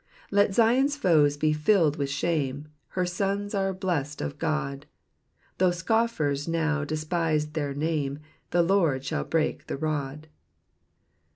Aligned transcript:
Let 0.31 0.55
Zion's 0.55 0.95
foes 0.97 1.37
be 1.37 1.53
filled 1.53 1.97
with 1.97 2.09
shame; 2.09 2.69
Her 2.87 3.05
sons 3.05 3.53
are 3.53 3.71
bless'd 3.71 4.19
of 4.19 4.39
God; 4.39 4.87
Though 5.59 5.69
scofiers 5.69 6.47
now 6.47 6.83
despise 6.83 7.51
their 7.51 7.75
name. 7.75 8.17
The 8.49 8.63
Lord 8.63 9.05
shall 9.05 9.25
break 9.25 9.67
the 9.67 9.77
rod. 9.77 10.27